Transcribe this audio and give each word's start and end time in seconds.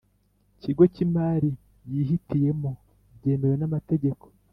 Ikigo 0.55 0.83
Cy 0.93 1.01
imari 1.05 1.51
yihitiyemo 1.91 2.71
byemewe 3.17 3.55
n 3.57 3.63
amategeko[ 3.69 4.25